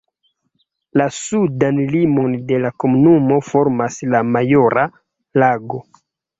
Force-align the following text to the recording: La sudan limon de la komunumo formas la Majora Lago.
La 1.01 1.05
sudan 1.17 1.81
limon 1.91 2.33
de 2.53 2.59
la 2.65 2.73
komunumo 2.85 3.39
formas 3.53 4.01
la 4.17 4.25
Majora 4.33 4.89
Lago. 5.45 5.85